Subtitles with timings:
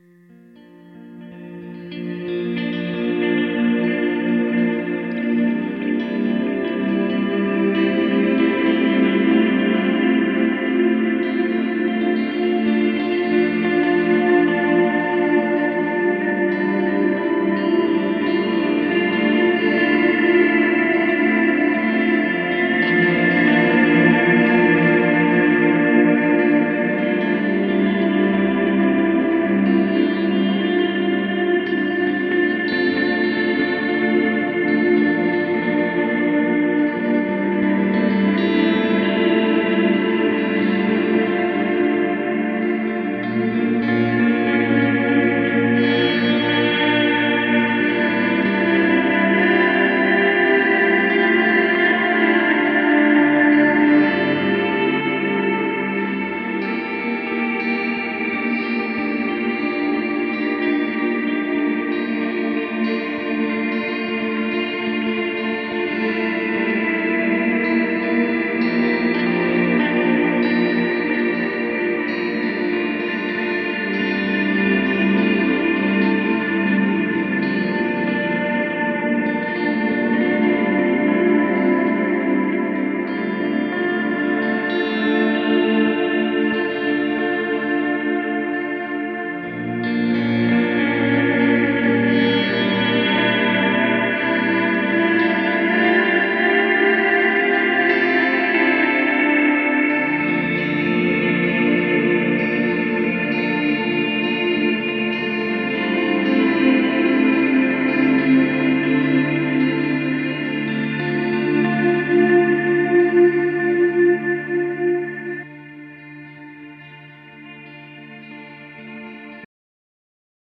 [0.00, 0.27] Mm.